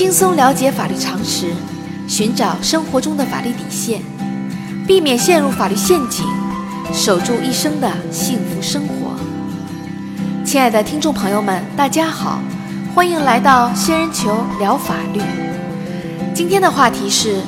[0.00, 1.52] 轻松了解法律常识，
[2.08, 4.00] 寻找生活中的法律底线，
[4.86, 6.24] 避免陷入法律陷阱，
[6.90, 9.14] 守住一生的幸福生活。
[10.42, 12.40] 亲爱的听众朋友们，大家好，
[12.94, 15.20] 欢迎来到仙人球聊法律。
[16.32, 17.42] 今天的话题是：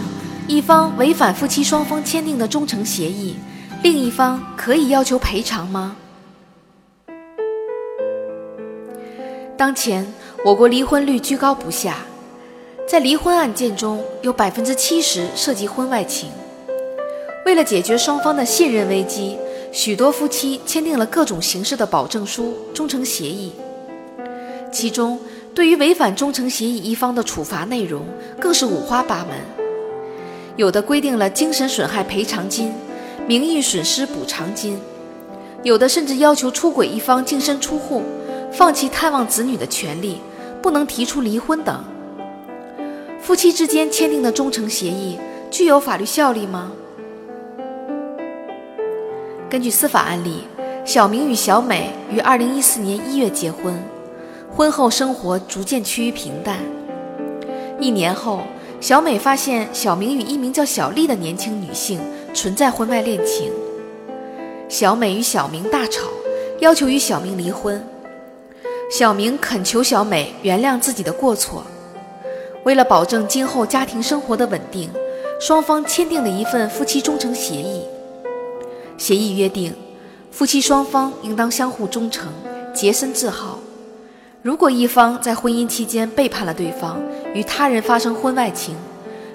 [0.46, 3.34] 一方违反夫妻双方签订的忠诚协议，
[3.82, 5.96] 另一方可以要求赔偿吗？
[9.56, 10.06] 当前，
[10.44, 11.96] 我国离婚率居高不下。
[12.92, 16.28] 在离婚案件中，有百分之七十涉及婚外情。
[17.46, 19.38] 为了解决双方的信任危机，
[19.72, 23.54] 许多夫妻签订了各种形式的保证书、忠诚协议。
[24.70, 25.18] 其中，
[25.54, 28.02] 对于违反忠诚协议一方的处罚内容
[28.38, 29.38] 更是五花八门。
[30.56, 32.74] 有的规定了精神损害赔偿金、
[33.26, 34.76] 名誉损失补偿金；
[35.62, 38.02] 有的甚至要求出轨一方净身出户、
[38.52, 40.18] 放弃探望子女的权利，
[40.60, 41.82] 不能提出离婚等。
[43.22, 45.16] 夫妻之间签订的忠诚协议
[45.48, 46.72] 具有法律效力吗？
[49.48, 50.42] 根据司法案例，
[50.84, 53.80] 小明与小美于二零一四年一月结婚，
[54.50, 56.58] 婚后生活逐渐趋于平淡。
[57.78, 58.40] 一年后，
[58.80, 62.00] 小美发现小明与一名叫小丽的年轻女性
[62.34, 63.52] 存在婚外恋情，
[64.68, 66.08] 小美与小明大吵，
[66.58, 67.80] 要求与小明离婚。
[68.90, 71.64] 小明恳求小美原谅自己的过错。
[72.64, 74.88] 为了保证今后家庭生活的稳定，
[75.40, 77.82] 双方签订了一份夫妻忠诚协议。
[78.96, 79.74] 协议约定，
[80.30, 82.32] 夫妻双方应当相互忠诚，
[82.72, 83.58] 洁身自好。
[84.42, 87.00] 如果一方在婚姻期间背叛了对方，
[87.34, 88.76] 与他人发生婚外情，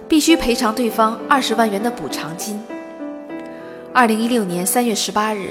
[0.07, 2.61] 必须赔偿对方二十万元的补偿金。
[3.93, 5.49] 二零一六年三月十八日，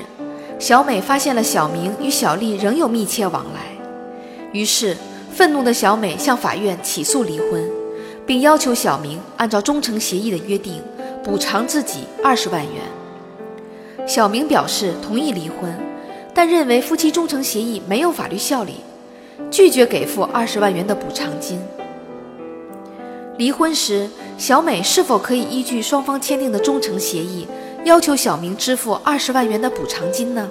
[0.59, 3.61] 小美发现了小明与小丽仍有密切往来，
[4.53, 4.97] 于是。
[5.37, 7.71] 愤怒的小美向法院起诉离婚，
[8.25, 10.83] 并要求小明按照忠诚协议的约定
[11.23, 12.83] 补偿自己二十万元。
[14.07, 15.79] 小明表示同意离婚，
[16.33, 18.77] 但认为夫妻忠诚协议没有法律效力，
[19.51, 21.61] 拒绝给付二十万元的补偿金。
[23.37, 24.09] 离婚时，
[24.39, 27.47] 小美是否可以依据双方签订的忠诚协议，
[27.85, 30.49] 要求小明支付二十万元的补偿金呢？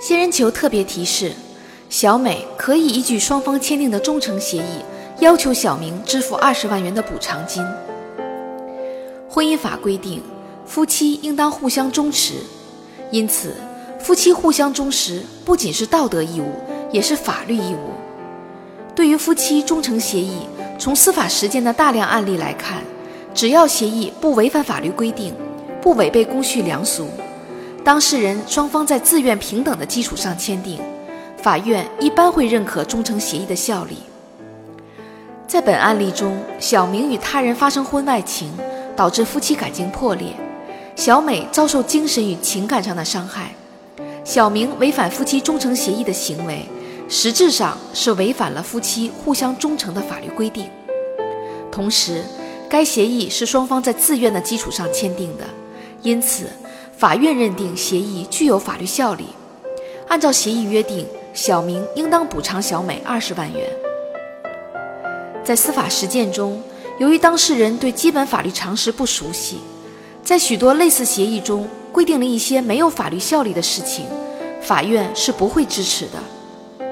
[0.00, 1.32] 仙人球特别提示。
[1.92, 4.82] 小美可以依据双方签订的忠诚协议，
[5.20, 7.62] 要求小明支付二十万元的补偿金。
[9.28, 10.22] 婚姻法规定，
[10.64, 12.36] 夫妻应当互相忠实，
[13.10, 13.54] 因此，
[14.00, 16.54] 夫妻互相忠实不仅是道德义务，
[16.90, 17.90] 也是法律义务。
[18.94, 20.38] 对于夫妻忠诚协议，
[20.78, 22.82] 从司法实践的大量案例来看，
[23.34, 25.34] 只要协议不违反法律规定，
[25.82, 27.06] 不违背公序良俗，
[27.84, 30.80] 当事人双方在自愿平等的基础上签订。
[31.42, 33.96] 法院一般会认可忠诚协议的效力。
[35.48, 38.52] 在本案例中，小明与他人发生婚外情，
[38.94, 40.28] 导致夫妻感情破裂，
[40.94, 43.50] 小美遭受精神与情感上的伤害。
[44.22, 46.64] 小明违反夫妻忠诚协议的行为，
[47.08, 50.70] 实质上是违反了夫妻互相忠诚的法律规定。
[51.72, 52.22] 同时，
[52.68, 55.44] 该协议是双方在自愿的基础上签订的，
[56.02, 56.46] 因此，
[56.96, 59.24] 法院认定协议具有法律效力。
[60.06, 61.04] 按照协议约定。
[61.32, 63.66] 小明应当补偿小美二十万元。
[65.42, 66.62] 在司法实践中，
[66.98, 69.58] 由于当事人对基本法律常识不熟悉，
[70.22, 74.06] 在许多类似协议中规定了一些没有法律效力的事情，
[74.60, 76.86] 法院是不会支持的。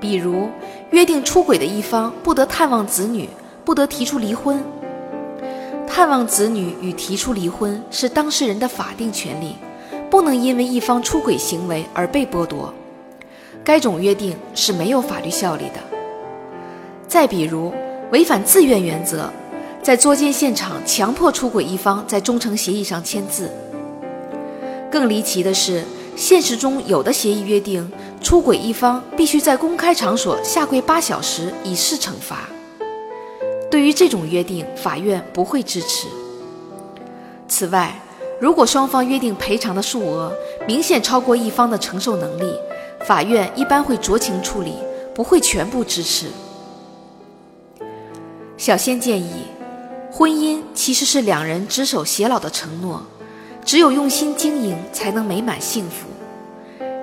[0.00, 0.48] 比如，
[0.90, 3.28] 约定出轨的一方不得探望子女，
[3.64, 4.62] 不得提出离婚。
[5.86, 9.54] 探望子女与提出离婚是当事人的法定权利，
[10.10, 12.74] 不能因为一方出轨行为而被剥夺。
[13.64, 15.80] 该种约定是没有法律效力的。
[17.08, 17.72] 再比如，
[18.12, 19.30] 违反自愿原则，
[19.82, 23.50] 在作奸现场强迫出轨一方在忠诚协议上签字。
[24.90, 25.82] 更离奇的是，
[26.14, 27.90] 现实中有的协议约定，
[28.20, 32.48] 出轨一方必须在公开场所下跪八小时以示惩罚。
[33.70, 36.06] 对于这种约定，法院不会支持。
[37.48, 37.98] 此外，
[38.40, 40.32] 如果双方约定赔偿的数额
[40.66, 42.54] 明显超过一方的承受能力，
[43.06, 44.76] 法院一般会酌情处理，
[45.14, 46.28] 不会全部支持。
[48.56, 49.30] 小仙建议，
[50.10, 53.02] 婚姻其实是两人执手偕老的承诺，
[53.62, 56.06] 只有用心经营，才能美满幸福。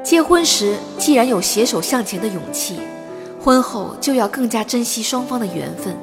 [0.03, 2.79] 结婚时既然有携手向前的勇气，
[3.39, 5.95] 婚后就要更加珍惜双方的缘分。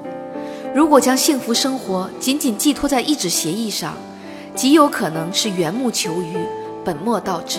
[0.72, 3.94] 如果将幸福生活仅仅寄托在一纸协议上，
[4.54, 6.36] 极有可能是缘木求鱼，
[6.84, 7.58] 本末倒置。